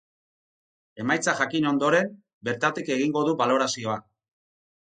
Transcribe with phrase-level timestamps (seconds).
[1.03, 2.09] Emaitza jakin ondoren,
[2.49, 4.01] bertatik egingo du balorazioa.